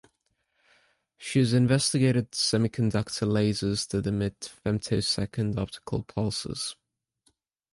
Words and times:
She 1.19 1.37
has 1.37 1.53
investigated 1.53 2.31
semiconductor 2.31 3.29
lasers 3.31 3.87
that 3.89 4.07
emit 4.07 4.51
femtosecond 4.65 5.59
optical 5.59 6.01
pulses. 6.01 6.75